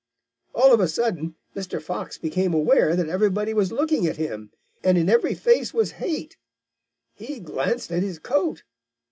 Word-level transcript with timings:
"All 0.55 0.73
of 0.73 0.79
a 0.79 0.87
sudden 0.87 1.35
Mr. 1.55 1.79
Fox 1.79 2.17
became 2.17 2.55
aware 2.55 2.95
that 2.95 3.07
everybody 3.07 3.53
was 3.53 3.71
looking 3.71 4.07
at 4.07 4.17
him, 4.17 4.49
and 4.83 4.97
in 4.97 5.09
every 5.09 5.35
face 5.35 5.75
was 5.75 5.91
hate. 6.01 6.37
He 7.13 7.39
glanced 7.39 7.91
at 7.91 8.01
his 8.01 8.17
coat. 8.17 8.63